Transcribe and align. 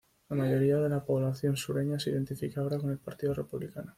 La 0.29 0.35
mayoría 0.35 0.77
de 0.77 0.89
la 0.89 1.05
población 1.05 1.55
sureña 1.57 1.99
se 1.99 2.09
identifica 2.09 2.61
ahora 2.61 2.79
con 2.79 2.89
el 2.89 2.97
Partido 2.97 3.35
Republicano. 3.35 3.89